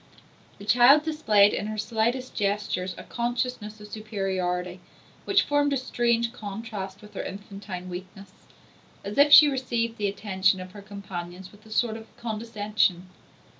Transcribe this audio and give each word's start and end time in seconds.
The 0.57 0.65
child 0.65 1.03
displayed 1.03 1.53
in 1.53 1.67
her 1.67 1.77
slightest 1.77 2.33
gestures 2.33 2.95
a 2.97 3.03
consciousness 3.03 3.79
of 3.79 3.87
superiority 3.87 4.79
which 5.25 5.43
formed 5.43 5.73
a 5.73 5.77
strange 5.77 6.33
contrast 6.33 7.03
with 7.03 7.13
her 7.13 7.21
infantine 7.21 7.87
weakness; 7.87 8.31
as 9.03 9.19
if 9.19 9.31
she 9.31 9.47
received 9.47 9.99
the 9.99 10.07
attentions 10.07 10.59
of 10.59 10.71
her 10.71 10.81
companions 10.81 11.51
with 11.51 11.63
a 11.67 11.69
sort 11.69 11.97
of 11.97 12.07
condescension. 12.17 13.09